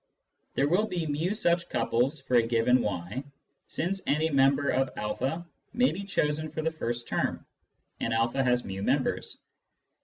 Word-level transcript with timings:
There 0.55 0.67
will 0.67 0.87
be 0.87 1.05
ft 1.05 1.35
such 1.37 1.69
couples 1.69 2.19
for 2.21 2.33
a 2.37 2.41
given 2.47 2.81
y, 2.81 3.23
since 3.67 4.01
any 4.07 4.31
member 4.31 4.69
of 4.69 4.89
a 5.21 5.45
may 5.73 5.91
be 5.91 6.03
chosen 6.05 6.49
for 6.49 6.63
the 6.63 6.71
first 6.71 7.07
term, 7.07 7.45
and 7.99 8.11
a 8.11 8.43
has 8.43 8.63
/j, 8.63 8.83
members. 8.83 9.37